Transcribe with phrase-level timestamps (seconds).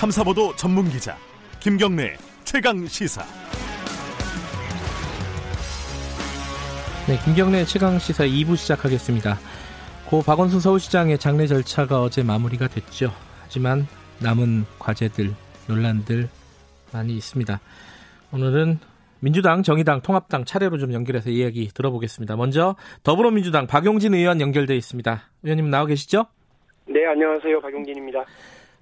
[0.00, 1.14] 탐사보도 전문 기자
[1.60, 3.22] 김경래 최강 시사.
[7.06, 9.36] 네, 김경래 최강 시사 2부 시작하겠습니다.
[10.08, 13.12] 고 박원순 서울시장의 장례 절차가 어제 마무리가 됐죠.
[13.42, 13.86] 하지만
[14.22, 15.34] 남은 과제들,
[15.68, 16.30] 논란들
[16.94, 17.60] 많이 있습니다.
[18.32, 18.78] 오늘은
[19.18, 22.36] 민주당, 정의당, 통합당 차례로 좀 연결해서 이야기 들어보겠습니다.
[22.36, 25.24] 먼저 더불어민주당 박용진 의원 연결돼 있습니다.
[25.42, 26.24] 의원님 나와 계시죠?
[26.86, 27.60] 네, 안녕하세요.
[27.60, 28.24] 박용진입니다.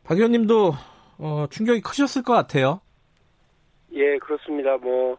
[0.04, 0.74] 박 의원님도
[1.18, 2.80] 어, 충격이 크셨을 것 같아요.
[3.92, 4.76] 예, 그렇습니다.
[4.76, 5.16] 뭐,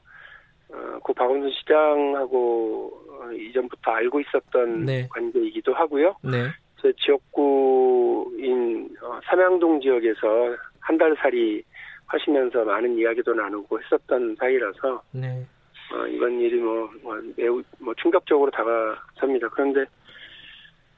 [0.72, 5.08] 어, 고 박원순 시장하고 어, 이전부터 알고 있었던 네.
[5.09, 6.16] 관계이기도 하고요.
[6.23, 6.48] 네.
[6.81, 11.62] 제 지역구인 어, 삼양동 지역에서 한 달 살이
[12.08, 15.45] 하시면서 많은 이야기도 나누고 했었던 사이라서 네.
[15.94, 19.50] 어, 이번 일이 뭐, 뭐 매우 뭐 충격적으로 다가섭니다.
[19.50, 19.86] 그런데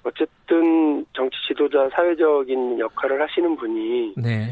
[0.04, 4.52] 어쨌든 정치 지도자 사회적인 역할을 하시는 분이 네.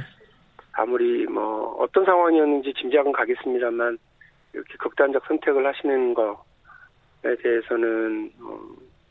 [0.73, 3.98] 아무리 뭐 어떤 상황이었는지 짐작은 가겠습니다만
[4.53, 8.59] 이렇게 극단적 선택을 하시는 거에 대해서는 어,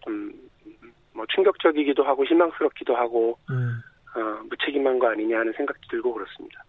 [0.05, 3.81] 좀뭐 충격적이기도 하고 실망스럽기도 하고 음.
[4.17, 6.65] 어, 무책임한 거 아니냐 하는 생각도 들고 그렇습니다.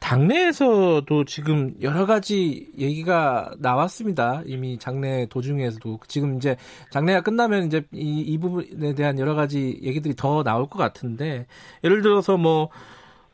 [0.00, 4.42] 당내에서도 지금 여러 가지 얘기가 나왔습니다.
[4.46, 6.56] 이미 장례 도중에서도 지금 이제
[6.90, 11.46] 장례가 끝나면 이제 이, 이 부분에 대한 여러 가지 얘기들이 더 나올 것 같은데
[11.84, 12.70] 예를 들어서 뭐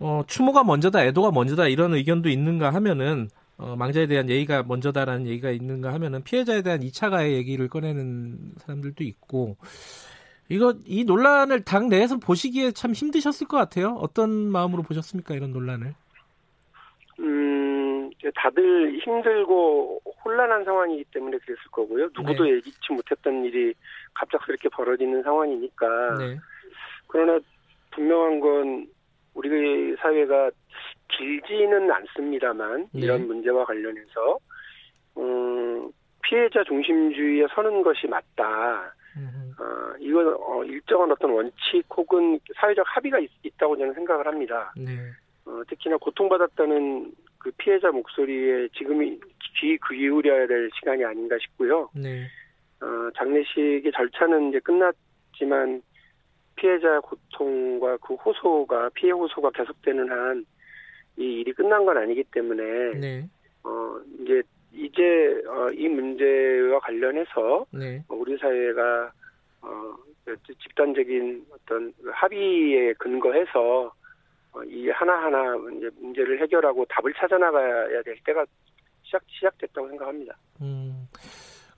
[0.00, 5.50] 어, 추모가 먼저다, 애도가 먼저다 이런 의견도 있는가 하면은 어, 망자에 대한 예의가 먼저다라는 얘기가
[5.50, 9.56] 있는가 하면은 피해자에 대한 2차 가해 얘기를 꺼내는 사람들도 있고
[10.48, 13.94] 이거 이 논란을 당 내에서 보시기에 참 힘드셨을 것 같아요.
[14.00, 15.94] 어떤 마음으로 보셨습니까 이런 논란을?
[17.20, 22.08] 음, 다들 힘들고 혼란한 상황이기 때문에 그랬을 거고요.
[22.16, 23.72] 누구도 예기치 못했던 일이
[24.14, 26.18] 갑작스럽게 벌어지는 상황이니까.
[26.18, 26.38] 네.
[27.06, 27.38] 그러나
[27.92, 28.86] 분명한 건
[29.34, 30.50] 우리 사회가
[31.08, 33.00] 길지는 않습니다만 네.
[33.00, 34.38] 이런 문제와 관련해서
[35.18, 35.90] 음,
[36.22, 38.94] 피해자 중심주의에 서는 것이 맞다.
[39.16, 44.72] 음, 어, 이건 어, 일정한 어떤 원칙 혹은 사회적 합의가 있, 있다고 저는 생각을 합니다.
[44.76, 44.98] 네.
[45.44, 49.20] 어, 특히나 고통받았다는 그 피해자 목소리에 지금이
[49.60, 51.90] 귀 기울여야 될 시간이 아닌가 싶고요.
[51.94, 52.26] 네.
[52.80, 55.82] 어, 장례식의 절차는 이제 끝났지만
[56.56, 60.44] 피해자 고통과 그 호소가 피해 호소가 계속되는 한
[61.16, 63.28] 이 일이 끝난 건 아니기 때문에 네.
[63.62, 64.42] 어 이제
[64.72, 68.02] 이제 어, 이 문제와 관련해서 네.
[68.08, 69.12] 우리 사회가
[69.62, 69.94] 어
[70.62, 73.92] 집단적인 어떤 합의에 근거해서
[74.52, 78.44] 어, 이 하나하나 이제 문제를 해결하고 답을 찾아나가야 될 때가
[79.04, 80.36] 시작 시작됐다고 생각합니다.
[80.62, 81.08] 음.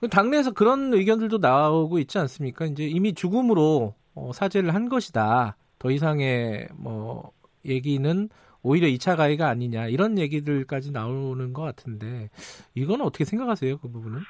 [0.00, 2.64] 그 당내에서 그런 의견들도 나오고 있지 않습니까?
[2.66, 5.56] 이제 이미 죽음으로 어, 사죄를 한 것이다.
[5.78, 7.32] 더 이상의 뭐
[7.64, 8.28] 얘기는
[8.62, 12.30] 오히려 2차 가해가 아니냐 이런 얘기들까지 나오는 것 같은데
[12.74, 13.78] 이건 어떻게 생각하세요?
[13.78, 14.20] 그 부분은?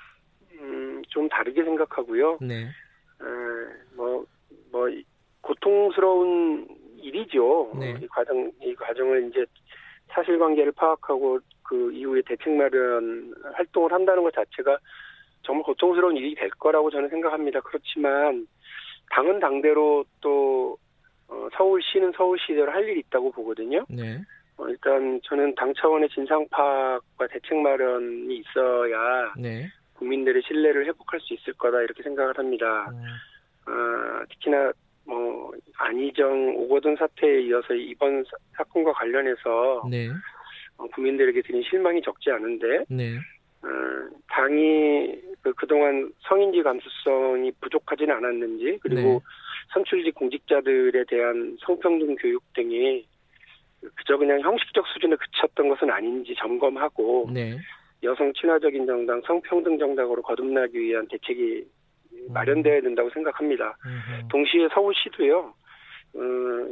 [0.60, 2.38] 음, 좀 다르게 생각하고요.
[2.42, 2.64] 네.
[2.64, 3.24] 에,
[3.96, 4.26] 뭐,
[4.70, 5.04] 뭐, 이-
[5.40, 6.66] 고통스러운
[7.00, 7.72] 일이죠.
[7.78, 7.94] 네.
[8.02, 9.46] 이 과정, 이 과정을 이제
[10.08, 14.76] 사실관계를 파악하고 그 이후에 대책 마련 활동을 한다는 것 자체가
[15.42, 17.60] 정말 고통스러운 일이 될 거라고 저는 생각합니다.
[17.60, 18.46] 그렇지만
[19.10, 20.76] 당은 당대로 또
[21.28, 23.84] 어, 서울시는 서울시대로 할 일이 있다고 보거든요.
[23.88, 24.20] 네.
[24.58, 29.68] 어, 일단 저는 당 차원의 진상 파악과 대책 마련이 있어야 네.
[29.94, 32.88] 국민들의 신뢰를 회복할 수 있을 거다 이렇게 생각을 합니다.
[32.90, 33.02] 음,
[33.66, 34.72] 아, 특히나
[35.04, 40.08] 뭐 안희정 오거돈 사태에 이어서 이번 사- 사건과 관련해서 네.
[40.78, 43.16] 어, 국민들에게 드린 실망이 적지 않은데 네.
[43.66, 49.18] 어, 당이 그 그동안 성인지 감수성이 부족하지는 않았는지 그리고 네.
[49.72, 53.04] 선출직 공직자들에 대한 성평등 교육 등이
[53.94, 57.58] 그저 그냥 형식적 수준에 그쳤던 것은 아닌지 점검하고 네.
[58.02, 61.64] 여성 친화적인 정당, 성평등 정당으로 거듭나기 위한 대책이
[62.28, 63.76] 마련돼야 된다고 생각합니다.
[63.84, 65.54] 음, 동시에 서울시도요.
[66.14, 66.20] 어,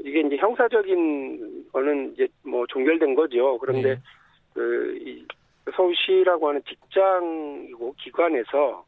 [0.05, 3.58] 이게 이제 형사적인 거는 이제 뭐 종결된 거죠.
[3.58, 4.00] 그런데 네.
[4.55, 5.25] 그 이,
[5.75, 8.84] 서울시라고 하는 직장이고 기관에서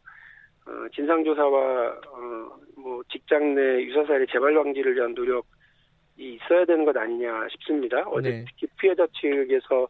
[0.67, 5.45] 어, 진상조사와 어, 뭐 직장 내 유사사례 재발 방지를 위한 노력이
[6.19, 8.03] 있어야 되는 것 아니냐 싶습니다.
[8.09, 8.45] 어제 네.
[8.49, 9.89] 특히 피해자 측에서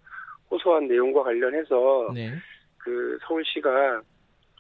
[0.51, 2.35] 호소한 내용과 관련해서 네.
[2.79, 4.03] 그 서울시가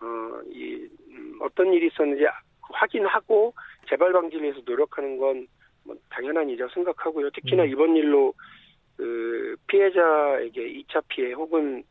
[0.03, 2.25] 어, 이 음, 어떤 일이 있었는지
[2.61, 3.55] 확인하고
[3.89, 5.47] 재발 방지를 위해서 노력하는 건
[5.87, 7.31] 뭐 당연한 일이라고 생각하고요.
[7.31, 7.69] 특히나 음.
[7.69, 8.35] 이번 일로
[8.97, 11.85] 그 피해자에게 2차 피해 혹은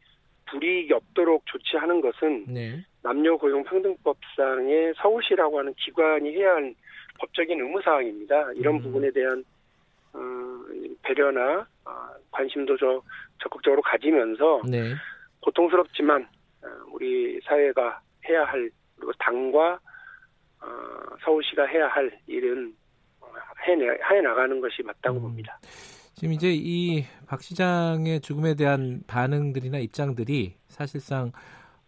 [0.45, 2.85] 불이익이 없도록 조치하는 것은 네.
[3.03, 6.73] 남녀 고용 평등법상의 서울시라고 하는 기관이 해야 할
[7.19, 8.51] 법적인 의무 사항입니다.
[8.53, 8.81] 이런 음.
[8.81, 9.43] 부분에 대한
[10.13, 10.19] 어,
[11.03, 11.91] 배려나 어,
[12.31, 13.01] 관심도 좀
[13.41, 14.93] 적극적으로 가지면서 네.
[15.41, 16.27] 고통스럽지만
[16.63, 19.79] 어, 우리 사회가 해야 할 그리고 당과
[20.61, 20.67] 어,
[21.23, 22.73] 서울시가 해야 할 일은
[23.21, 23.27] 어,
[23.67, 25.21] 해내, 해 나가는 것이 맞다고 음.
[25.23, 25.59] 봅니다.
[26.15, 31.31] 지금 이제 이 박 시장의 죽음에 대한 반응들이나 입장들이 사실상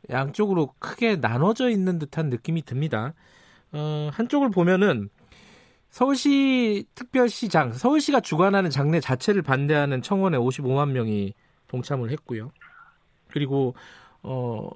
[0.09, 3.13] 양쪽으로 크게 나눠져 있는 듯한 느낌이 듭니다.
[3.71, 5.09] 어, 한쪽을 보면은
[5.91, 11.33] 서울시 특별시장, 서울시가 주관하는 장례 자체를 반대하는 청원에 55만 명이
[11.67, 12.51] 동참을 했고요.
[13.29, 13.75] 그리고
[14.23, 14.69] 어,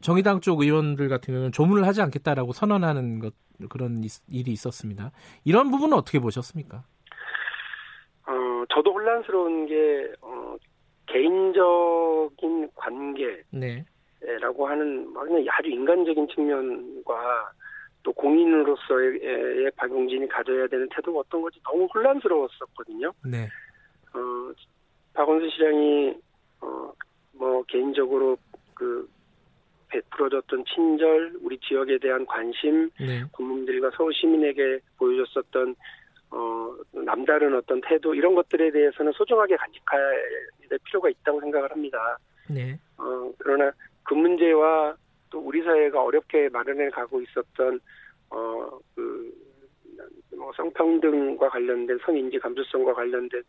[0.00, 3.34] 정의당 쪽 의원들 같은 경우는 조문을 하지 않겠다라고 선언하는 것
[3.68, 5.12] 그런 이- 일이 있었습니다.
[5.44, 6.84] 이런 부분은 어떻게 보셨습니까?
[8.66, 10.56] 어, 저도 혼란스러운 게 어,
[11.06, 13.84] 개인적인 관계 네,
[14.40, 17.52] 라고 하는 뭐 그냥 아주 인간적인 측면과
[18.02, 23.12] 또 공인으로서의 박용진이 가져야 되는 태도가 어떤 건지 너무 혼란스러웠었거든요.
[23.24, 23.48] 네,
[24.14, 24.52] 어,
[25.14, 26.14] 박원순 시장이
[26.60, 26.92] 어,
[27.32, 28.36] 뭐 개인적으로
[28.74, 29.08] 그
[29.88, 35.76] 베풀어줬던 친절, 우리 지역에 대한 관심, 네, 국민들과 서울 시민에게 보여줬었던
[36.30, 39.56] 어, 남다른 어떤 태도 이런 것들에 대해서는 소중하게
[40.68, 42.18] 될 필요가 있다고 생각을 합니다.
[42.48, 43.70] 네, 어, 그러나
[44.02, 44.96] 그 문제와
[45.30, 47.80] 또 우리 사회가 어렵게 마련해 가고 있었던
[48.30, 49.32] 어, 그,
[50.36, 53.42] 뭐 성평등과 관련된 성인지 감수성과 관련된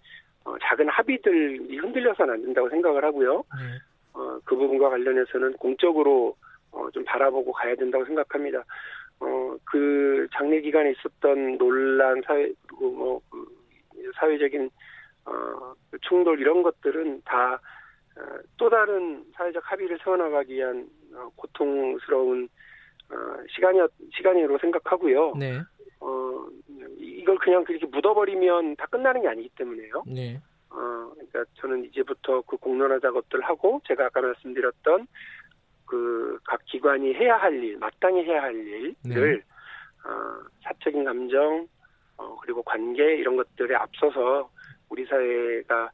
[0.46, 3.44] 어, 작은 합의들이 흔들려서는 안 된다고 생각을 하고요.
[3.60, 3.80] 네.
[4.14, 6.36] 어, 그 부분과 관련해서는 공적으로
[6.72, 8.64] 어, 좀 바라보고 가야 된다고 생각합니다.
[9.20, 14.70] 어, 그 장례 기간에 있었던 논란, 사회, 그리고 뭐, 그 사회적인,
[15.26, 18.22] 어, 그 충돌 이런 것들은 다, 어,
[18.58, 22.48] 또 다른 사회적 합의를 세워나가기 위한 어, 고통스러운,
[23.10, 23.16] 어,
[23.56, 23.80] 시간이,
[24.16, 25.34] 시간으로 생각하고요.
[25.38, 25.60] 네,
[26.00, 26.46] 어,
[26.98, 30.04] 이걸 그냥 그렇게 묻어버리면 다 끝나는 게 아니기 때문에요.
[30.06, 35.08] 네, 어, 그러니까 저는 이제부터 그 공론화 작업들 하고 제가 아까 말씀드렸던
[35.88, 39.34] 그 각 기관이 해야 할 일, 마땅히 해야 할 일을 네.
[40.06, 40.12] 어,
[40.64, 41.68] 사적인 감정
[42.18, 44.50] 어, 그리고 관계 이런 것들에 앞서서
[44.90, 45.90] 우리 사회가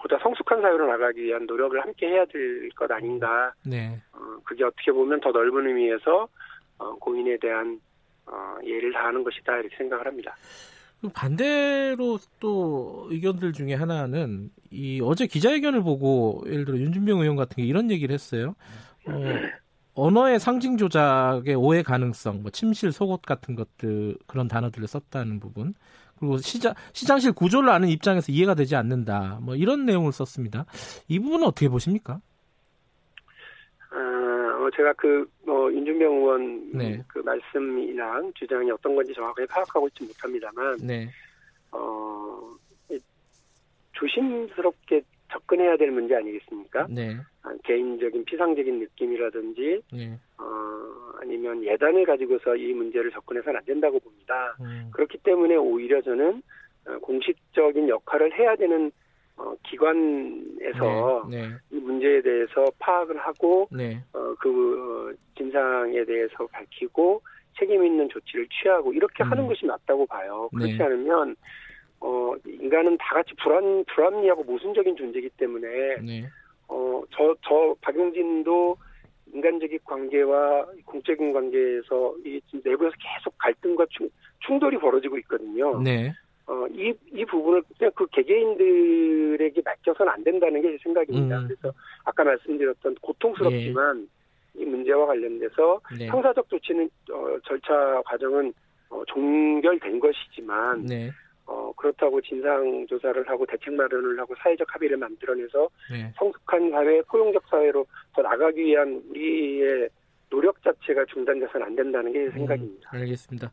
[0.00, 3.52] 보다 성숙한 사회로 나가기 위한 노력을 함께 해야 될 것 아닌가.
[3.66, 4.00] 네.
[4.12, 6.28] 어, 그게 어떻게 보면 더 넓은 의미에서
[6.78, 7.80] 어, 공인에 대한
[8.26, 10.34] 어, 예를 다하는 것이다 이렇게 생각을 합니다.
[11.14, 17.62] 반대로 또 의견들 중에 하나는 이 어제 기자회견을 보고 예를 들어 윤준병 의원 같은 게
[17.64, 18.54] 이런 얘기를 했어요.
[19.08, 25.74] 어, 언어의 상징 조작의 오해 가능성, 뭐 침실, 속옷 같은 것들 그런 단어들을 썼다는 부분.
[26.18, 29.38] 그리고 시장 시장실 구조를 아는 입장에서 이해가 되지 않는다.
[29.42, 30.66] 뭐 이런 내용을 썼습니다.
[31.08, 32.20] 이 부분은 어떻게 보십니까?
[33.90, 37.02] 어, 제가 그, 뭐, 윤준병 의원 네.
[37.08, 41.08] 그 말씀이나 주장이 어떤 건지 정확하게 파악하고 있지 못합니다만, 네,
[41.72, 42.38] 어,
[42.90, 42.98] 이-
[43.92, 46.86] 조심스럽게 접근해야 될 문제 아니겠습니까?
[46.90, 50.18] 네, 아, 개인적인 피상적인 느낌이라든지, 네.
[50.38, 50.78] 어,
[51.20, 54.56] 아니면 예단을 가지고서 이 문제를 접근해서는 안 된다고 봅니다.
[54.60, 56.42] 음, 그렇기 때문에 오히려 저는
[56.86, 58.90] 어, 공식적인 역할을 해야 되는
[59.36, 67.22] 어, 기관에서 네, 이 문제에 대해서 파악을 하고 네, 어, 그 어, 진상에 대해서 밝히고
[67.58, 69.30] 책임 있는 조치를 취하고 이렇게 음.
[69.30, 70.48] 하는 것이 맞다고 봐요.
[70.54, 70.84] 그렇지 네.
[70.84, 71.36] 않으면
[72.00, 76.28] 어, 인간은 다 같이 불안 불합리하고 모순적인 존재이기 때문에 네,
[76.68, 78.76] 어, 저, 저 박용진도
[79.32, 84.08] 인간적인 관계와 공적인 관계에서 이 내부에서 계속 갈등과 충,
[84.46, 85.80] 충돌이 벌어지고 있거든요.
[85.82, 86.12] 네,
[86.46, 91.40] 어, 이, 이 부분을 그냥 그 개개인들에게 맡겨서는 안 된다는 게 제 생각입니다.
[91.40, 91.48] 음.
[91.48, 94.08] 그래서 아까 말씀드렸던 고통스럽지만
[94.54, 98.52] 이 문제와 관련돼서 네, 형사적 조치는 어, 절차 과정은
[98.90, 101.27] 어, 종결된 것이지만 네, 어,
[101.78, 106.12] 그렇다고 진상 조사를 하고 대책 마련을 하고 사회적 합의를 만들어내서 네.
[106.16, 109.88] 성숙한 사회, 포용적 사회로 더 나가기 위한 우리의
[110.28, 112.90] 노력 자체가 중단돼서는 안 된다는 게제 생각입니다.
[112.92, 113.50] 음, 알겠습니다.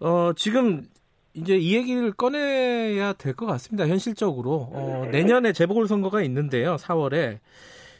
[0.00, 0.82] 어, 지금
[1.34, 3.88] 이제 이 얘기를 꺼내야 될 것 같습니다.
[3.88, 6.76] 현실적으로 어, 내년에 재보궐 선거가 있는데요.
[6.76, 7.38] 4월에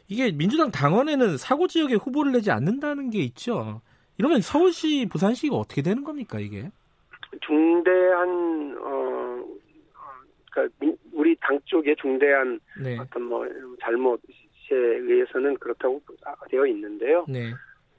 [0.08, 3.80] 이게 민주당 당원에는 사고 지역에 후보를 내지 않는다는 게 있죠.
[4.18, 6.68] 이러면 서울시, 부산시가 어떻게 되는 겁니까 이게?
[7.40, 9.11] 중대한 어, 어,
[10.52, 13.46] 그러니까 민- 우리 당 쪽의 중대한 네, 어떤 뭐
[13.80, 14.20] 잘못에
[14.70, 16.00] 의해서는 그렇다고
[16.50, 17.24] 되어 있는데요.
[17.28, 17.52] 네,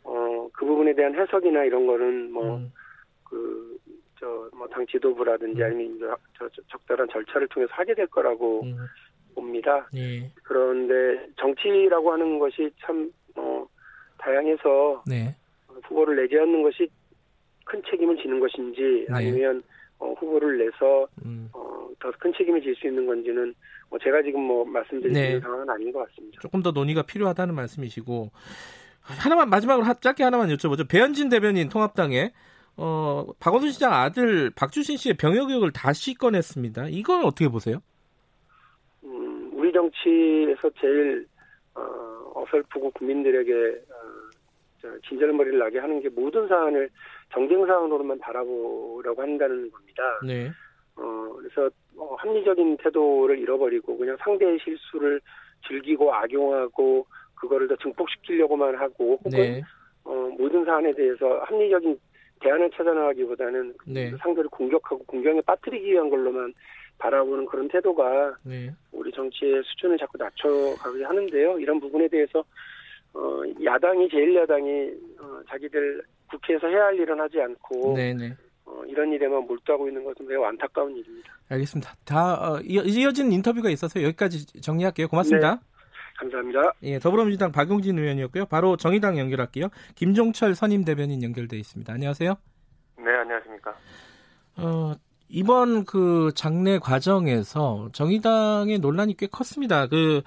[0.03, 2.71] 어, 그 부분에 대한 해석이나 이런 거는 뭐 음,
[3.23, 3.77] 그,
[4.19, 5.65] 저, 뭐, 당 지도부라든지 음.
[5.65, 8.75] 아니면 저, 저, 저 적절한 절차를 통해서 하게 될 거라고 음,
[9.33, 9.87] 봅니다.
[9.91, 13.67] 네, 그런데 정치라고 하는 것이 참, 어,
[14.19, 15.35] 다양해서 네,
[15.83, 16.87] 후보를 내지 않는 것이
[17.65, 19.15] 큰 책임을 지는 것인지 네.
[19.15, 19.63] 아니면
[19.99, 21.72] 어, 후보를 내서 음, 어,
[22.03, 23.53] 더 큰 책임이 질수 있는 건지는
[23.89, 25.39] 뭐 제가 지금 뭐 말씀드릴 수 네.
[25.39, 26.39] 상황은 아닌 것 같습니다.
[26.41, 28.29] 조금 더 논의가 필요하다는 말씀이시고
[29.01, 30.87] 하나만 마지막으로 하- 짧게 하나만 여쭤보죠.
[30.89, 32.33] 배현진 대변인 통합당에
[32.75, 36.87] 어, 박원순 시장 아들 박주신 씨의 병역 의혹을 다시 꺼냈습니다.
[36.89, 37.81] 이건 어떻게 보세요?
[39.03, 41.25] 음, 우리 정치에서 제일
[41.75, 41.81] 어,
[42.35, 43.95] 어설프고 국민들에게 어,
[44.81, 46.89] 저 진절머리를 나게 하는 게 모든 사안을
[47.33, 50.03] 정쟁 사안으로만 바라보려고 한다는 겁니다.
[50.25, 50.51] 네.
[50.95, 55.19] 어, 그래서 어, 합리적인 태도를 잃어버리고 그냥 상대의 실수를
[55.67, 59.61] 즐기고 악용하고 그거를 더 증폭시키려고만 하고 혹은 네.
[60.03, 61.97] 어, 모든 사안에 대해서 합리적인
[62.41, 64.11] 대안을 찾아나가기보다는 네.
[64.17, 66.53] 상대를 공격하고 공경에 빠뜨리기 위한 걸로만
[66.97, 68.71] 바라보는 그런 태도가 네.
[68.91, 71.59] 우리 정치의 수준을 자꾸 낮춰가게 하는데요.
[71.59, 72.43] 이런 부분에 대해서
[73.13, 78.35] 어, 야당이 제1야당이 어, 자기들 국회에서 해야 할 일은 하지 않고 네, 네.
[78.65, 81.33] 어, 이런 일에만 몰두하고 있는 것은 매우 안타까운 일입니다.
[81.49, 81.93] 알겠습니다.
[82.05, 85.07] 다 어, 이어, 이어진 인터뷰가 있어서 여기까지 정리할게요.
[85.07, 85.59] 고맙습니다.
[86.17, 86.73] 감사합니다.
[86.83, 88.45] 예, 더불어민주당 박용진 의원이었고요.
[88.45, 89.69] 바로 정의당 연결할게요.
[89.95, 91.91] 김종철 선임 대변인 연결돼 있습니다.
[91.91, 92.35] 안녕하세요.
[92.97, 93.75] 네, 안녕하십니까.
[94.57, 94.93] 어,
[95.27, 99.87] 이번 그 장례 과정에서 정의당의 논란이 꽤 컸습니다.
[99.87, 100.21] 그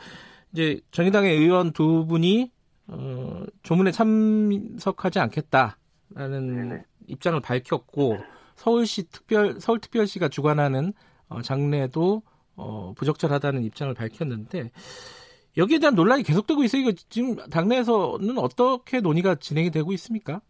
[0.52, 2.50] 이제 정의당의 의원 두 분이
[2.88, 6.84] 어, 조문에 참석하지 않겠다라는 네네.
[7.08, 8.18] 입장을 밝혔고
[8.54, 10.92] 서울시 특별 서울특별시가 주관하는
[11.28, 12.22] 어, 장례도
[12.56, 14.70] 어, 부적절하다는 입장을 밝혔는데
[15.56, 16.82] 여기에 대한 논란이 계속되고 있어요.
[16.82, 20.40] 이거 지금 당내에서는 어떻게 논의가 진행이 되고 있습니까?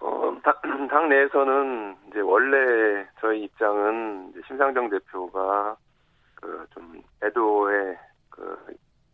[0.00, 0.54] 어, 당,
[0.88, 5.76] 당 내에서는 이제 원래 저희 입장은 이제 심상정 대표가
[6.34, 7.96] 그 좀 애도의
[8.30, 8.56] 그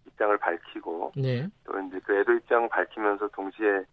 [0.06, 3.84] 입장을 밝히고 네, 또 이제 그 애도 입장 밝히면서 동시에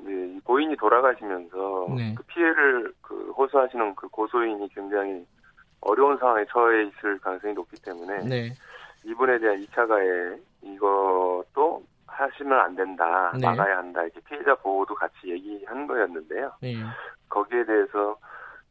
[0.00, 2.14] 이 고인이 돌아가시면서 네.
[2.16, 5.26] 그 피해를 그 호소하시는 그 고소인이 굉장히
[5.80, 8.52] 어려운 상황에 처해 있을 가능성이 높기 때문에 네,
[9.04, 13.46] 이분에 대한 2차 가해 이것도 하시면 안 된다 네.
[13.46, 16.52] 막아야 한다 이렇게 피해자 보호도 같이 얘기한 거였는데요.
[16.62, 16.74] 네,
[17.28, 18.16] 거기에 대해서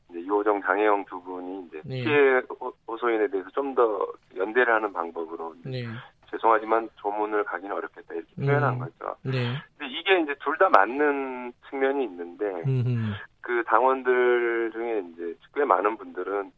[0.09, 2.03] 이제 이호정 장혜영 두 분이 이제 네.
[2.03, 3.99] 피해 호- 호소인에 대해서 좀 더
[4.35, 5.85] 연대를 하는 방법으로 네,
[6.31, 8.45] 죄송하지만 조문을 가기는 어렵겠다 이렇게 음.
[8.45, 9.15] 표현한 거죠.
[9.23, 9.55] 네.
[9.77, 13.13] 근데 이게 이제 둘 다 맞는 측면이 있는데 음흠.
[13.41, 16.51] 그 당원들 중에 이제 꽤 많은 분들은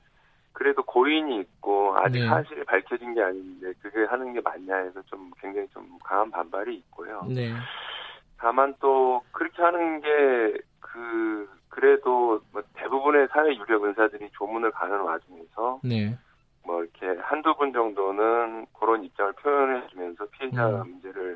[0.53, 2.27] 그래도 고인이 있고 아직 네.
[2.27, 7.25] 사실이 밝혀진 게 아닌데 그게 하는 게 맞냐 해서 좀 굉장히 좀 강한 반발이 있고요.
[7.29, 7.53] 네,
[8.37, 15.79] 다만 또 그렇게 하는 게 그 그래도 뭐 대부분의 사회 유력 은사들이 조문을 가는 와중에서
[15.83, 16.17] 네,
[16.69, 20.91] 뭐 이렇게 한두 분 정도는 그런 입장을 표현해 주면서 피해자 음.
[20.91, 21.35] 문제를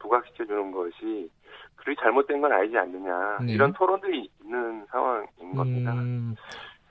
[0.00, 1.30] 부각시켜 주는 것이
[1.76, 3.52] 그리 잘못된 건 아니지 않느냐 네.
[3.52, 5.92] 이런 토론들이 있는 상황인 겁니다.
[5.92, 6.34] 음,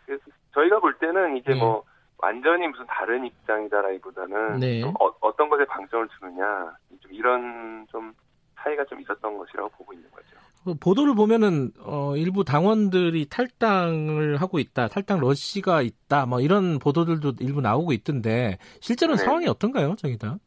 [0.06, 1.60] 그래서 저희가 볼 때는 이게 네.
[1.60, 1.84] 뭐
[2.18, 4.80] 완전히 무슨 다른 입장이다라기보다는 네.
[4.80, 8.14] 좀 어, 떤 것에 방점을 두느냐 좀 이런 좀
[8.62, 10.38] 차이가 좀 있었던 것이라고 보고 있는 거죠.
[10.64, 17.34] 그 보도를 보면은 어, 일부 당원들이 탈당을 하고 있다, 탈당 러시가 있다, 뭐 이런 보도들도
[17.40, 19.26] 일부 나오고 있던데 실제로는 네.
[19.26, 20.40] 상황이 어떤가요, 정의당?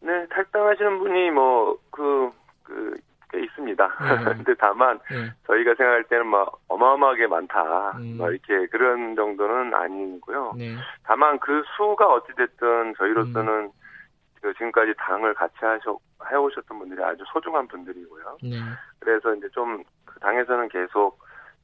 [0.00, 2.30] 네, 탈당하시는 분이 뭐, 그,
[2.62, 2.96] 그,
[3.30, 3.86] 꽤 있습니다.
[3.86, 4.24] 네.
[4.36, 7.98] 근데 다만, 네, 저희가 생각할 때는 막 어마어마하게 많다.
[7.98, 8.16] 음.
[8.16, 10.54] 뭐 이렇게 그런 정도는 아니고요.
[10.56, 10.74] 네,
[11.04, 13.70] 다만 그 수가 어찌 됐든 저희로서는 음.
[14.40, 15.98] 그 지금까지 당을 같이 하셔,
[16.30, 18.38] 해오셨던 분들이 아주 소중한 분들이고요.
[18.42, 18.58] 네,
[18.98, 19.82] 그래서 이제 좀
[20.12, 21.18] 그 당에서는 계속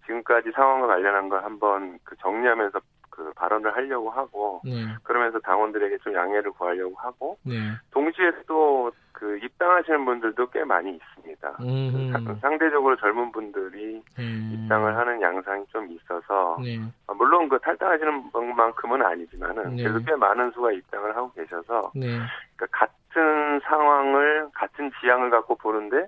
[0.06, 2.80] 지금까지 상황과 관련한 걸 한번 그 정리하면서
[3.10, 9.38] 그 발언을 하려고 하고 네, 그러면서 당원들에게 좀 양해를 구하려고 하고 네, 동시에 또 그
[9.38, 11.48] 입당하시는 분들도 꽤 많이 있습니다.
[11.60, 17.48] 음, 그 사- 상대적으로 젊은 분들이 네, 입당을 하는 양상이 좀 있어서 네, 아, 물론
[17.48, 19.84] 그 탈당하시는 분만큼은 아니지만은 네.
[19.84, 22.18] 그래도 꽤 많은 수가 입당을 하고 계셔서 네,
[22.56, 26.06] 그러니까 같은 상황을 같은 지향을 갖고 보는데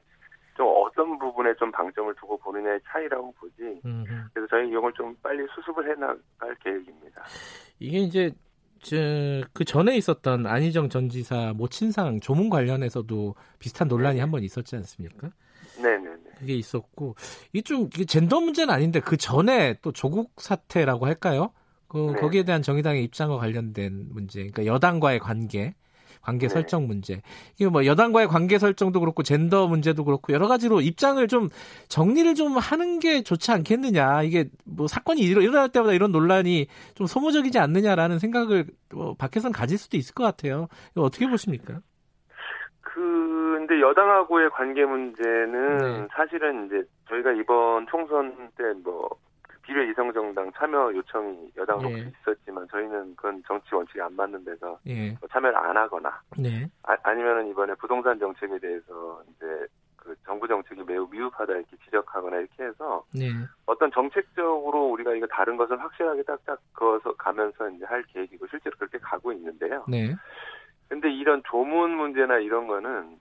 [0.55, 3.81] 좀 어떤 부분에 좀 방점을 두고 보느냐의 차이라고 보지.
[3.87, 7.23] 음, 그래서 저희 이걸 좀 빨리 수습을 해나갈 계획입니다.
[7.79, 8.31] 이게 이제
[8.83, 8.97] 저,
[9.53, 14.21] 그 전에 있었던 안희정 전 지사 모친상 조문 관련해서도 비슷한 논란이 네.
[14.21, 15.31] 한번 있었지 않습니까?
[15.77, 16.19] 네네네.
[16.39, 17.17] 그게 있었고
[17.53, 21.53] 이게 젠더 문제는 아닌데 그 전에 또 조국 사태라고 할까요?
[21.89, 22.21] 그 네.
[22.21, 25.75] 거기에 대한 정의당의 입장과 관련된 문제, 그러니까 여당과의 관계,
[26.29, 26.53] 관계 네.
[26.53, 27.23] 설정 문제.
[27.57, 31.49] 이게 뭐 여당과의 관계 설정도 그렇고 젠더 문제도 그렇고 여러 가지로 입장을 좀
[31.89, 34.23] 정리를 좀 하는 게 좋지 않겠느냐.
[34.25, 39.79] 이게 뭐 사건이 일어- 일어날 때마다 이런 논란이 좀 소모적이지 않느냐라는 생각을 뭐 밖에서는 가질
[39.79, 40.69] 수도 있을 것 같아요.
[40.93, 41.81] 이거 어떻게 보십니까?
[42.83, 43.01] 그,
[43.57, 46.09] 근데 여당하고의 관계 문제는 네.
[46.15, 49.09] 사실은 이제 저희가 이번 총선 때 뭐
[49.69, 51.99] 비례 이성 정당 참여 요청이 여당 예.
[51.99, 52.13] 예.
[52.23, 55.11] 있었지만 저희는 그건 정치 원칙에 안 맞는 데서 예.
[55.11, 56.67] 뭐 참여를 안 하거나 네.
[56.85, 62.65] 아, 니면은 이번에 부동산 정책에 대해서 이제 그 정부 정책이 매우 미흡하다 이렇게 지적하거나 이렇게
[62.65, 63.29] 해서 네.
[63.67, 68.97] 어떤 정책적으로 우리가 이거 다른 것을 확실하게 딱딱 그어서 가면서 이제 할 계획이고 실제로 그렇게
[68.97, 69.85] 가고 있는데요.
[69.87, 70.15] 네.
[70.89, 73.19] 근데 이런 조문 문제나 이런 거는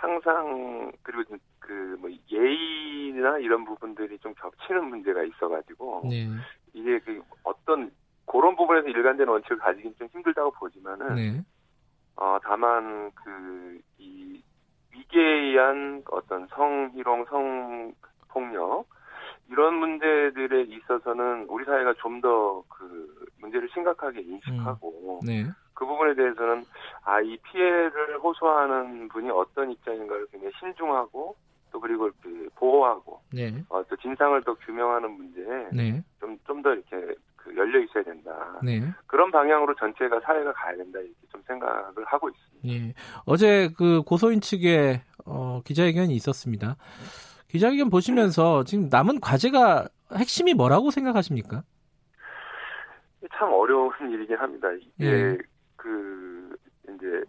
[0.00, 6.26] 항상 그리고 그뭐 예의나 이런 부분들이 좀 겹치는 문제가 있어가지고 네.
[6.72, 7.90] 이게 그 어떤
[8.26, 11.44] 그런 부분에서 일관된 원칙을 가지긴 좀 힘들다고 보지만은 네.
[12.16, 14.42] 어 다만 그 이
[14.92, 18.86] 위계에 의한 어떤 성희롱, 성폭력
[19.50, 25.44] 이런 문제들에 있어서는 우리 사회가 좀 더 그 문제를 심각하게 인식하고 네.
[25.80, 26.66] 그 부분에 대해서는
[27.04, 31.34] 아 이 피해를 호소하는 분이 어떤 입장인가를 굉장히 신중하고
[31.72, 33.64] 또 그리고 그 보호하고 네.
[33.70, 36.04] 어, 또 진상을 더 규명하는 문제에 네.
[36.20, 38.58] 좀좀 더 이렇게 그 열려 있어야 된다.
[38.62, 38.82] 네.
[39.06, 42.68] 그런 방향으로 전체가 사회가 가야 된다 이렇게 좀 생각을 하고 있습니다.
[42.68, 42.94] 예.
[43.24, 46.76] 어제 그 고소인 측의 어, 기자회견이 있었습니다.
[47.48, 51.62] 기자회견 보시면서 지금 남은 과제가 핵심이 뭐라고 생각하십니까?
[53.32, 54.68] 참 어려운 일이긴 합니다.
[54.72, 55.38] 이게 예.
[55.80, 57.22] 그 이제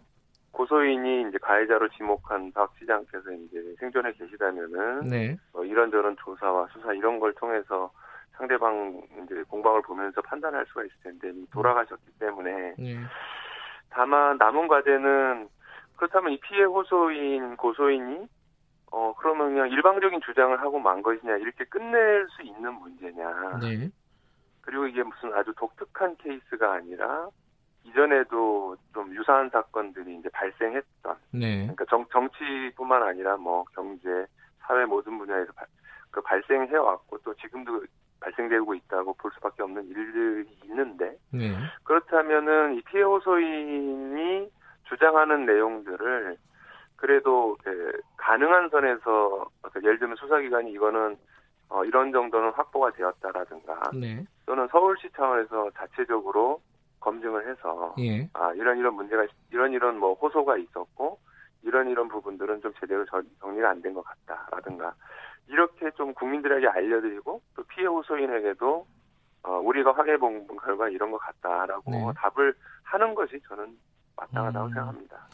[0.52, 5.36] 고소인이 이제 가해자로 지목한 박 시장께서 이제 생존해 계시다면은 네.
[5.52, 7.90] 뭐 이런저런 조사와 수사 이런 걸 통해서
[8.32, 12.98] 상대방 이제 공방을 보면서 판단할 수가 있을 텐데 돌아가셨기 때문에 네.
[13.88, 15.48] 다만 남은 과제는
[15.96, 18.26] 그렇다면 이 피해 호소인 고소인이
[18.90, 23.88] 어 그러면 그냥 일방적인 주장을 하고 만 것이냐 이렇게 끝낼 수 있는 문제냐 네.
[24.60, 27.28] 그리고 이게 무슨 아주 독특한 케이스가 아니라
[27.84, 31.62] 이전에도 좀 유사한 사건들이 이제 발생했던 네.
[31.62, 34.26] 그러니까 정, 정치뿐만 아니라 뭐 경제
[34.60, 35.66] 사회 모든 분야에서 발,
[36.10, 37.84] 그 발생해 왔고 또 지금도
[38.20, 41.56] 발생되고 있다고 볼 수밖에 없는 일들이 있는데 네.
[41.82, 44.48] 그렇다면은 이 피해 호소인이
[44.84, 46.36] 주장하는 내용들을
[46.96, 49.50] 그래도 그 가능한 선에서
[49.82, 51.16] 예를 들면 수사기관이 이거는
[51.68, 54.24] 어 이런 정도는 확보가 되었다라든가 네.
[54.46, 56.60] 또는 서울시 차원에서 자체적으로
[57.02, 58.28] 검증을 해서 예.
[58.32, 61.18] 아 이런 이런 문제가 이런 이런 뭐 호소가 있었고
[61.62, 64.94] 이런 이런 부분들은 좀 제대로 저- 정리가 안 된 것 같다라든가
[65.48, 68.86] 이렇게 좀 국민들에게 알려드리고 또 피해 호소인에게도
[69.44, 71.98] 어, 우리가 확인해 본 결과 이런 것 같다라고 네.
[72.16, 73.76] 답을 하는 것이 저는
[74.16, 74.72] 마땅하다고 음.
[74.72, 75.28] 생각합니다.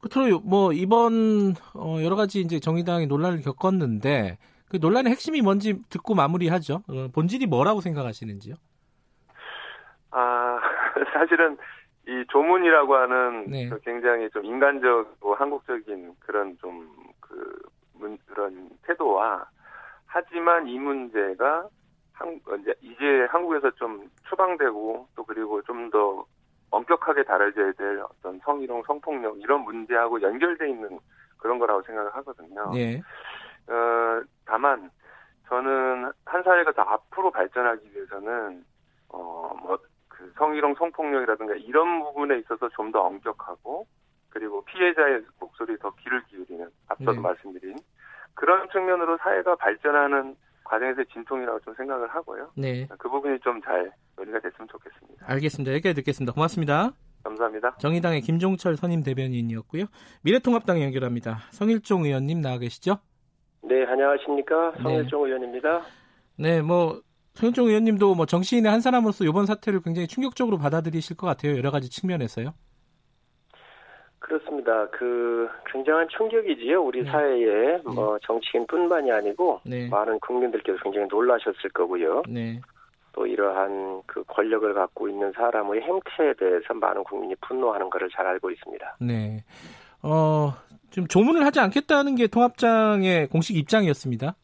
[0.00, 6.14] 끝으로 뭐 이번 어, 여러 가지 이제 정의당이 논란을 겪었는데 그 논란의 핵심이 뭔지 듣고
[6.14, 6.82] 마무리하죠.
[6.88, 8.54] 어, 본질이 뭐라고 생각하시는지요?
[10.10, 10.58] 아
[11.12, 11.56] 사실은
[12.08, 13.68] 이 조문이라고 하는 네.
[13.68, 17.62] 그 굉장히 좀 인간적이고 한국적인 그런 좀그
[18.26, 19.46] 그런 태도와
[20.06, 21.68] 하지만 이 문제가
[22.12, 26.24] 한, 이제, 이제 한국에서 좀 추방되고 또 그리고 좀 더
[26.70, 30.98] 엄격하게 다뤄져야 될 어떤 성희롱, 성폭력 이런 문제하고 연결돼 있는
[31.38, 32.70] 그런 거라고 생각을 하거든요.
[32.74, 32.98] 예.
[33.68, 34.90] 어, 다만
[35.48, 38.64] 저는 한 사회가 더 앞으로 발전하기 위해서는
[39.08, 39.78] 어, 뭐,
[40.16, 43.86] 그 성희롱, 성폭력이라든가 이런 부분에 있어서 좀 더 엄격하고
[44.30, 47.20] 그리고 피해자의 목소리에 더 귀를 기울이는 앞서도 네.
[47.20, 47.76] 말씀드린
[48.34, 52.50] 그런 측면으로 사회가 발전하는 과정에서의 진통이라고 좀 생각을 하고요.
[52.56, 52.86] 네.
[52.98, 55.26] 그 부분이 좀 잘 논의가 됐으면 좋겠습니다.
[55.28, 55.72] 알겠습니다.
[55.72, 56.32] 여기까지 듣겠습니다.
[56.32, 56.92] 고맙습니다.
[57.24, 57.76] 감사합니다.
[57.78, 59.84] 정의당의 김종철 선임 대변인이었고요.
[60.22, 61.38] 미래통합당 연결합니다.
[61.50, 62.98] 성일종 의원님 나와 계시죠?
[63.62, 64.72] 네, 안녕하십니까.
[64.76, 64.82] 네.
[64.82, 65.82] 성일종 의원입니다.
[66.38, 67.00] 네, 뭐
[67.36, 71.56] 성일종 의원님도 뭐 정치인의 한 사람으로서 이번 사태를 굉장히 충격적으로 받아들이실 것 같아요.
[71.56, 72.54] 여러 가지 측면에서요.
[74.18, 74.88] 그렇습니다.
[74.88, 76.82] 그 굉장한 충격이지요.
[76.82, 77.10] 우리 네.
[77.10, 79.88] 사회에 뭐 정치인뿐만이 아니고 네.
[79.88, 82.22] 많은 국민들께서 굉장히 놀라셨을 거고요.
[82.26, 82.60] 네.
[83.12, 88.50] 또 이러한 그 권력을 갖고 있는 사람의 행태에 대해서 많은 국민이 분노하는 것을 잘 알고
[88.50, 88.96] 있습니다.
[89.00, 89.44] 네.
[90.02, 90.54] 어,
[90.90, 94.34] 지금 조문을 하지 않겠다는 게 통합장의 공식 입장이었습니다.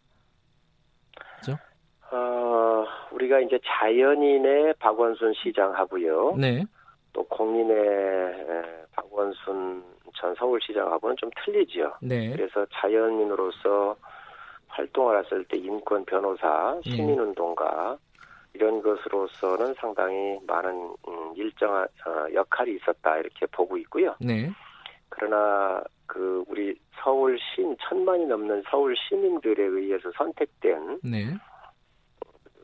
[2.12, 2.84] 어,
[3.22, 6.36] 우리가 이제 자연인의 박원순 시장하고요.
[6.36, 6.64] 네.
[7.12, 9.82] 또 공인의 에, 박원순
[10.14, 11.94] 전 서울시장하고는 좀 틀리지요.
[12.02, 12.32] 네.
[12.32, 13.96] 그래서 자연인으로서
[14.68, 16.90] 활동을 했을 때 인권 변호사, 네.
[16.90, 17.96] 시민운동가
[18.54, 24.14] 이런 것으로서는 상당히 많은 음, 일정한 어, 역할이 있었다 이렇게 보고 있고요.
[24.20, 24.50] 네.
[25.08, 31.34] 그러나 그 우리 서울 시 천만이 넘는 서울 시민들에 의해서 선택된 네.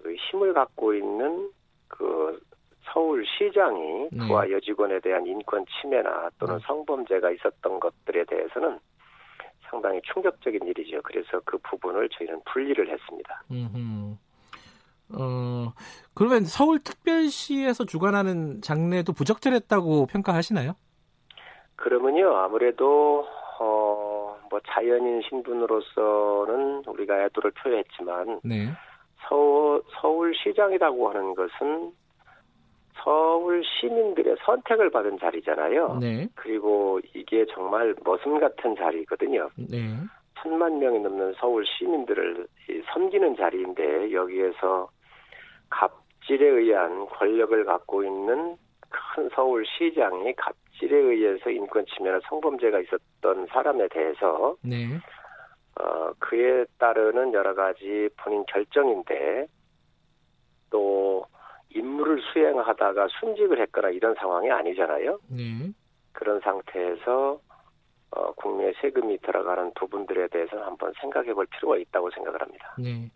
[0.09, 1.51] 그 힘을 갖고 있는
[1.87, 2.41] 그
[2.85, 4.27] 서울시장이 네.
[4.27, 6.65] 그와 여직원에 대한 인권 침해나 또는 네.
[6.67, 8.79] 성범죄가 있었던 것들에 대해서는
[9.69, 11.03] 상당히 충격적인 일이죠.
[11.03, 13.43] 그래서 그 부분을 저희는 분리를 했습니다.
[13.51, 14.17] 음흠.
[15.11, 15.73] 어,
[16.15, 20.73] 그러면 서울특별시에서 주관하는 장례도 부적절했다고 평가하시나요?
[21.77, 23.27] 그러면요, 아무래도,
[23.61, 28.73] 어, 뭐 자연인 신분으로서는 우리가 애도를 표했지만, 네.
[29.29, 31.93] 서울, 서울시장이라고 하는 것은
[33.03, 35.99] 서울 시민들의 선택을 받은 자리잖아요.
[36.01, 36.29] 네.
[36.35, 39.49] 그리고 이게 정말 머슴 같은 자리거든요.
[39.57, 39.95] 네.
[40.41, 42.47] 천만 명이 넘는 서울 시민들을
[42.93, 44.89] 섬기는 자리인데 여기에서
[45.71, 48.57] 갑질에 의한 권력을 갖고 있는
[48.91, 54.87] 큰 서울 시장이 갑질에 의해서 인권 침해나 성범죄가 있었던 사람에 대해서 네.
[55.81, 59.47] 어, 그에 따르는 여러 가지 본인 결정인데
[60.71, 61.25] 또
[61.75, 65.19] 임무를 수행하다가 순직을 했거나 이런 상황이 아니잖아요.
[65.29, 65.73] 네.
[66.13, 67.41] 그런 상태에서
[68.11, 72.75] 어, 국내 세금이 들어가는 부분들에 대해서는 한번 생각해 볼 필요가 있다고 생각을 합니다.
[72.79, 73.11] 네.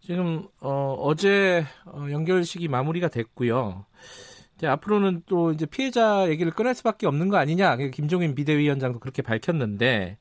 [0.00, 3.84] 지금 어, 어제 어, 연결식이 마무리가 됐고요.
[4.54, 7.76] 이제 앞으로는 또 이제 피해자 얘기를 꺼낼 수밖에 없는 거 아니냐.
[7.92, 10.18] 김종인 비대위원장도 그렇게 밝혔는데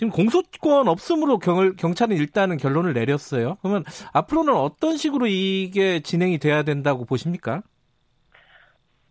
[0.00, 3.58] 지금 공소권 없음으로 경, 경찰은 일단은 결론을 내렸어요.
[3.60, 3.84] 그러면
[4.14, 7.60] 앞으로는 어떤 식으로 이게 진행이 돼야 된다고 보십니까?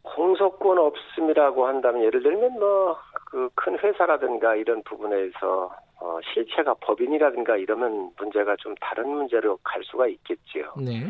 [0.02, 2.97] 공소권 없음이라고 한다면 예를 들면 뭐
[3.30, 5.71] 그 큰 회사라든가 이런 부분에서
[6.02, 10.73] 어, 실체가 법인이라든가 이러면 문제가 좀 다른 문제로 갈 수가 있겠지요.
[10.84, 11.08] 네.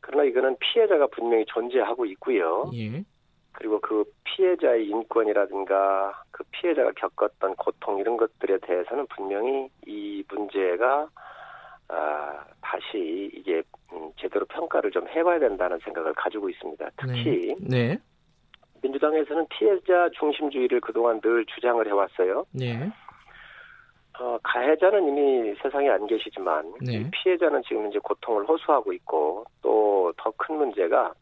[0.00, 2.70] 그러나 이거는 피해자가 분명히 존재하고 있고요.
[2.74, 3.04] 예.
[3.54, 11.08] 그리고 그 피해자의 인권이라든가 그 피해자가 겪었던 고통 이런 것들에 대해서는 분명히 이 문제가
[11.88, 13.62] 아, 다시 이게
[13.92, 16.90] 음, 제대로 평가를 좀 해봐야 된다는 생각을 가지고 있습니다.
[16.96, 17.94] 특히 네.
[17.94, 17.98] 네.
[18.82, 22.44] 민주당에서는 피해자 중심주의를 그동안 늘 주장을 해왔어요.
[22.52, 22.90] 네.
[24.18, 27.10] 어, 가해자는 이미 세상에 안 계시지만 네.
[27.10, 31.12] 피해자는 지금 이제 고통을 호소하고 있고 또 더 큰 문제가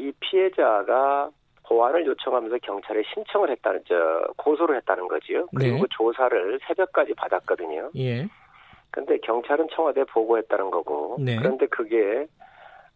[0.00, 1.30] 이 피해자가
[1.70, 3.94] 보완을 요청하면서 경찰에 신청을 했다는 저
[4.36, 5.46] 고소를 했다는 거지요.
[5.54, 5.80] 그리고 네.
[5.80, 7.90] 그 조사를 새벽까지 받았거든요.
[7.96, 8.26] 예.
[8.90, 11.36] 근데 경찰은 청와대에 보고했다는 거고 네.
[11.36, 12.26] 그런데 그게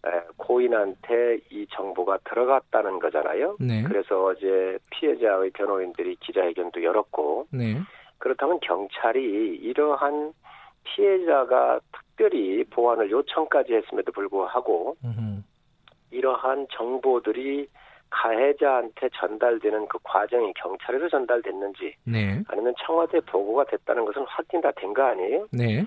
[0.07, 3.57] 에, 고인한테 이 정보가 들어갔다는 거잖아요.
[3.61, 3.85] 네.
[3.85, 7.81] 그래서 어제 피해자의 변호인들이 기자회견도 열었고 네.
[8.19, 9.21] 그렇다면 경찰이
[9.63, 10.33] 이러한
[10.83, 15.43] 피해자가 특별히 보완을 요청까지 했음에도 불구하고 음흠.
[16.15, 17.69] 이러한 정보들이
[18.11, 22.41] 가해자한테 전달되는 그 과정이 경찰에서 전달됐는지 네.
[22.49, 25.49] 아니면 청와대 보고가 됐다는 것은 확인 다 된 거 아니에요?
[25.53, 25.85] 네.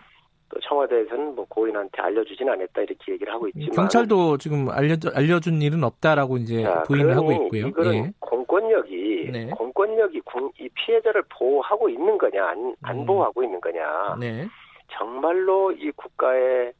[0.49, 5.83] 또 청와대에서는 뭐 고인한테 알려주진 않았다 이렇게 얘기를 하고 있지만 경찰도 지금 알려 알려준 일은
[5.83, 7.67] 없다라고 이제 자, 부인을 하고 있고요.
[7.67, 8.11] 이거는 예.
[8.19, 9.49] 공권력이 네.
[9.49, 13.05] 공권력이 군- 이 피해자를 보호하고 있는 거냐 안, 안 음.
[13.05, 14.47] 보호하고 있는 거냐 네.
[14.91, 16.71] 정말로 이 국가의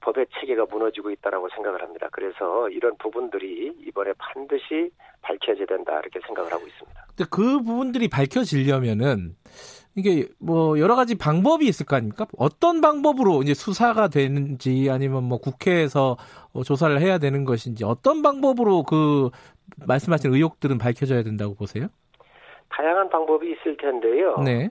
[0.00, 2.08] 법의 체계가 무너지고 있다라고 생각을 합니다.
[2.12, 4.90] 그래서 이런 부분들이 이번에 반드시
[5.22, 7.06] 밝혀져야 된다 이렇게 생각을 하고 있습니다.
[7.08, 9.36] 근데 그 부분들이 밝혀지려면은
[9.96, 12.26] 이게 뭐 여러 가지 방법이 있을 거 아닙니까?
[12.36, 16.16] 어떤 방법으로 이제 수사가 되는지 아니면 뭐 국회에서
[16.52, 19.30] 어, 조사를 해야 되는 것인지 어떤 방법으로 그
[19.86, 21.86] 말씀하신 의혹들은 밝혀져야 된다고 보세요?
[22.70, 24.36] 다양한 방법이 있을 텐데요.
[24.38, 24.68] 네.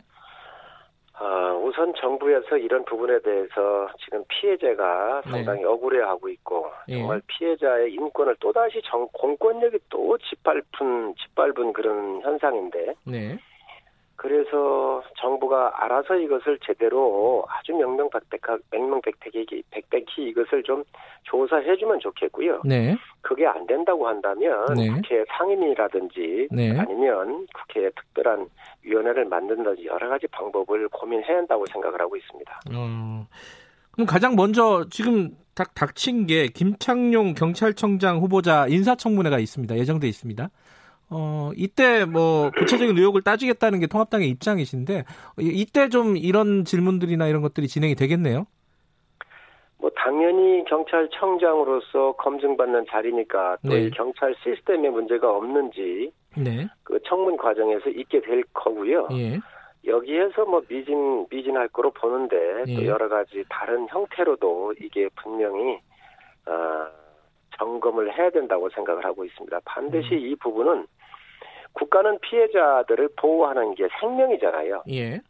[1.19, 5.31] 어, 우선 정부에서 이런 부분에 대해서 지금 피해자가 네.
[5.31, 6.97] 상당히 억울해하고 있고 예.
[6.97, 13.37] 정말 피해자의 인권을 또다시 정, 공권력이 또 짓밟은 짓밟은 그런 현상인데 네.
[14.15, 20.83] 그래서 정부가 알아서 이것을 제대로 아주 명명백백하 명명백백히 백백히 이것을 좀
[21.23, 22.61] 조사해주면 좋겠고요.
[22.63, 22.95] 네.
[23.21, 24.87] 그게 안 된다고 한다면 네.
[24.87, 26.77] 국회 상임위라든지 네.
[26.77, 28.47] 아니면 국회에 특별한
[28.83, 32.59] 위원회를 만든다든지 여러 가지 방법을 고민해야 한다고 생각을 하고 있습니다.
[32.75, 33.27] 어.
[33.91, 39.77] 그럼 가장 먼저 지금 닥, 닥친 게 김창룡 경찰청장 후보자 인사청문회가 있습니다.
[39.77, 40.49] 예정돼 있습니다.
[41.09, 45.03] 어, 이때 뭐 구체적인 의혹을 따지겠다는 게 통합당의 입장이신데
[45.39, 48.45] 이- 이때 좀 이런 질문들이나 이런 것들이 진행이 되겠네요.
[49.77, 53.89] 뭐 당연히 경찰청장으로서 검증받는 자리니까 또이 네.
[53.91, 56.67] 경찰 시스템에 문제가 없는지 네.
[56.83, 59.09] 그 청문 과정에서 있게 될 거고요.
[59.11, 59.39] 예.
[59.85, 62.75] 여기에서 뭐 미진 미진할 거로 보는데 예.
[62.75, 65.77] 또 여러 가지 다른 형태로도 이게 분명히
[66.45, 66.87] 어,
[67.57, 69.59] 점검을 해야 된다고 생각을 하고 있습니다.
[69.65, 70.19] 반드시 음.
[70.19, 70.87] 이 부분은
[71.73, 74.83] 국가는 피해자들을 보호하는 게 생명이잖아요.
[74.91, 75.21] 예.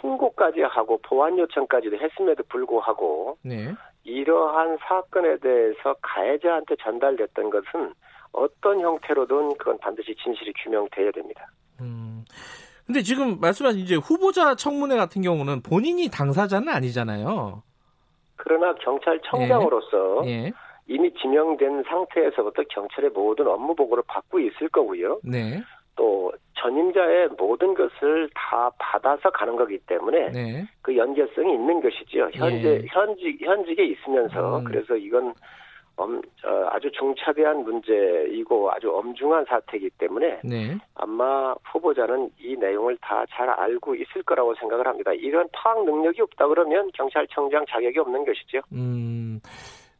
[0.00, 3.74] 신고까지 하고 보완 요청까지도 했음에도 불구하고 네.
[4.04, 7.94] 이러한 사건에 대해서 가해자한테 전달됐던 것은
[8.32, 11.50] 어떤 형태로든 그건 반드시 진실이 규명돼야 됩니다.
[11.80, 12.24] 음.
[12.86, 17.62] 근데 지금 말씀하신 이제 후보자 청문회 같은 경우는 본인이 당사자는 아니잖아요.
[18.36, 20.52] 그러나 경찰청장으로서 예.
[20.92, 25.20] 이미 지명된 상태에서부터 경찰의 모든 업무 보고를 받고 있을 거고요.
[25.24, 25.62] 네.
[25.96, 30.64] 또 전임자의 모든 것을 다 받아서 가는 거기 때문에 네.
[30.80, 32.30] 그 연계성이 있는 것이지요.
[32.32, 32.86] 현재 예.
[32.88, 34.64] 현직 현직에 있으면서 음.
[34.64, 35.34] 그래서 이건
[35.96, 40.78] 엄, 어, 아주 중차대한 문제이고 아주 엄중한 사태이기 때문에 네.
[40.94, 45.12] 아마 후보자는 이 내용을 다 잘 알고 있을 거라고 생각을 합니다.
[45.12, 48.60] 이런 파악 능력이 없다 그러면 경찰청장 자격이 없는 것이죠.
[48.72, 49.40] 음,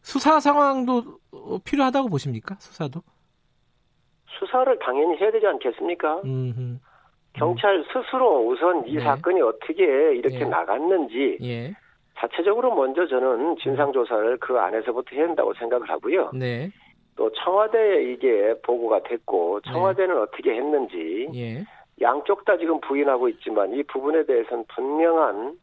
[0.03, 2.57] 수사 상황도 어, 필요하다고 보십니까?
[2.59, 3.01] 수사도?
[4.27, 6.23] 수사를 당연히 해야 되지 않겠습니까?
[6.25, 6.81] 음,
[7.35, 9.03] 경찰 스스로 우선 이 네.
[9.03, 9.85] 사건이 어떻게
[10.17, 10.45] 이렇게 예.
[10.45, 11.75] 나갔는지 예.
[12.19, 16.31] 자체적으로 먼저 저는 진상 조사를 그 안에서부터 해야 한다고 생각을 하고요.
[16.35, 16.71] 네.
[17.17, 21.65] 또 청와대에 이게 보고가 됐고 청와대는 어떻게 했는지 예.
[22.01, 25.57] 양쪽 다 지금 부인하고 있지만 이 부분에 대해서는 분명한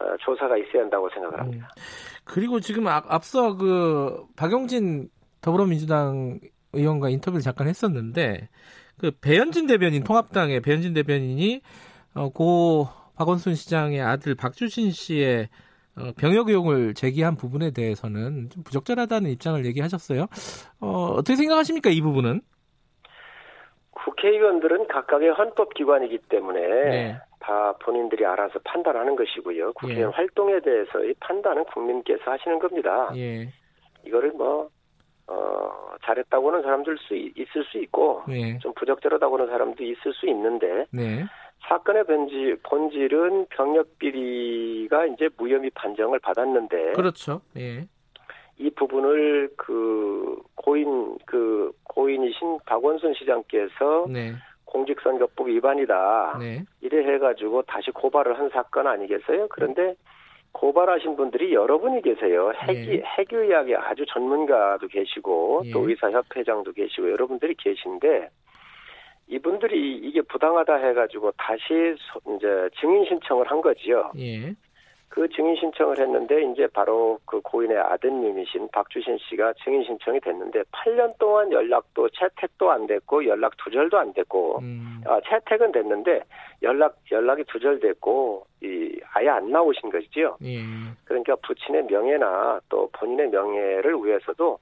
[0.00, 1.68] 어, 조사가 있어야 한다고 생각을 합니다.
[1.76, 1.82] 음.
[2.28, 5.08] 그리고 지금 앞, 앞서 그 박용진
[5.40, 6.38] 더불어민주당
[6.72, 8.48] 의원과 인터뷰를 잠깐 했었는데
[8.98, 11.62] 그 배현진 대변인 통합당의 배현진 대변인이
[12.14, 15.48] 어, 고 박원순 시장의 아들 박주신 씨의
[15.96, 20.26] 어, 병역 의혹을 제기한 부분에 대해서는 좀 부적절하다는 입장을 얘기하셨어요.
[20.80, 22.42] 어, 어떻게 생각하십니까 이 부분은?
[23.92, 27.20] 국회의원들은 각각의 헌법기관이기 때문에 네.
[27.48, 29.72] 다 본인들이 알아서 판단하는 것이고요.
[29.72, 30.16] 국회의원 예.
[30.16, 33.10] 활동에 대해서의 판단은 국민께서 하시는 겁니다.
[33.16, 33.48] 예,
[34.04, 34.68] 이거를 뭐
[35.26, 35.70] 어,
[36.04, 40.26] 잘했다고 는 사람들 수 있- 있을 수 있고 네, 좀 부적절하다고 는 사람도 있을 수
[40.26, 41.24] 있는데 네,
[41.66, 47.40] 사건의 본질, 본질은 병력 비리가 이제 무혐의 판정을 받았는데 그렇죠.
[47.56, 47.86] 예,
[48.58, 54.34] 이 부분을 그 고인 그 고인이신 박원순 시장께서 네,
[54.72, 59.48] 공직선거법 위반이다 네, 이래 해가지고 다시 고발을 한 사건 아니겠어요?
[59.48, 59.94] 그런데
[60.52, 62.52] 고발하신 분들이 여러분이 계세요.
[62.54, 63.02] 핵이 예.
[63.04, 65.70] 핵의학의 아주 전문가도 계시고 예.
[65.72, 68.28] 또 의사협회장도 계시고 여러분들이 계신데
[69.28, 71.62] 이분들이 이게 부당하다 해가지고 다시
[71.98, 72.46] 소- 이제
[72.80, 74.10] 증인 신청을 한 거지요.
[74.18, 74.54] 예,
[75.08, 81.18] 그 증인 신청을 했는데 이제 바로 그 고인의 아드님이신 박주신 씨가 증인 신청이 됐는데 8년
[81.18, 86.22] 동안 연락도 채택도 안 됐고 연락 두절도 안 됐고 음, 아, 채택은 됐는데
[86.62, 90.36] 연락 연락이 두절됐고 이 아예 안 나오신 것이지요.
[90.44, 90.58] 예.
[91.04, 94.58] 그러니까 부친의 명예나 또 본인의 명예를 위해서도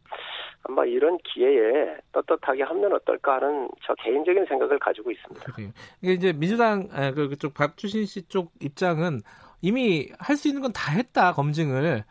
[0.64, 5.52] 아마 이런 기회에 떳떳하게 하면 어떨까 하는 저 개인적인 생각을 가지고 있습니다.
[5.52, 5.70] 그래요.
[6.02, 9.20] 이게 이제 민주당 아, 그, 그쪽 박주신 씨 쪽 입장은
[9.62, 12.04] 이미 할 수 있는 건 다 했다 검증을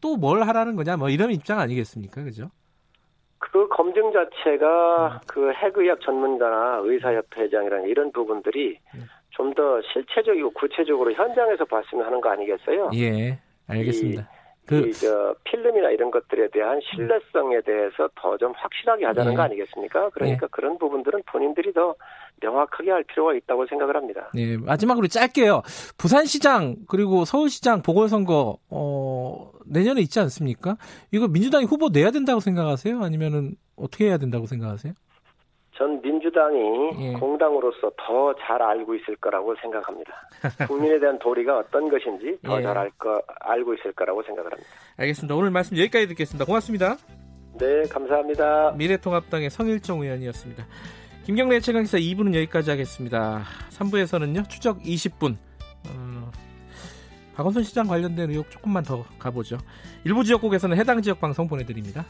[0.00, 2.50] 또 뭘 하라는 거냐 뭐 이런 입장 아니겠습니까, 그죠?
[3.38, 4.12] 그 검증 음.
[4.12, 9.04] 자체가 그 핵의학 전문가나 의사협회장이라는 이런 부분들이 음.
[9.30, 12.90] 좀더 실체적이고 구체적으로 현장에서 봤으면 하는 거 아니겠어요?
[12.94, 14.28] 예, 알겠습니다.
[14.66, 19.36] 그 이저 필름이나 이런 것들에 대한 신뢰성에 대해서 더 좀 확실하게 하자는 예.
[19.36, 20.10] 거 아니겠습니까?
[20.10, 21.94] 그러니까 그런 부분들은 본인들이 더
[22.40, 24.30] 명확하게 할 필요가 있다고 생각을 합니다.
[24.36, 25.62] 예, 마지막으로 짧게요.
[25.98, 30.76] 부산시장 그리고 서울시장 보궐선거 어, 내년에 있지 않습니까?
[31.12, 33.02] 이거 민주당이 후보 내야 된다고 생각하세요?
[33.02, 34.92] 아니면은 어떻게 해야 된다고 생각하세요?
[35.82, 36.58] 전 민주당이
[37.00, 37.12] 예.
[37.14, 40.12] 공당으로서 더 잘 알고 있을 거라고 생각합니다.
[40.68, 42.62] 국민에 대한 도리가 어떤 것인지 더 예.
[42.62, 44.70] 잘알 거, 알고 있을 거라고 생각을 합니다.
[44.96, 45.34] 알겠습니다.
[45.34, 46.44] 오늘 말씀 여기까지 듣겠습니다.
[46.44, 46.96] 고맙습니다.
[47.58, 48.72] 네, 감사합니다.
[48.76, 50.64] 미래통합당의 성일종 의원이었습니다.
[51.24, 53.42] 김경래 최강기사 2부는 여기까지 하겠습니다.
[53.70, 55.34] 3부에서는요 추적 20분
[55.88, 56.30] 어,
[57.34, 59.58] 박원순 시장 관련된 의혹 조금만 더 가보죠.
[60.04, 62.04] 일부 지역국에서는 해당 지역 방송 보내드립니다.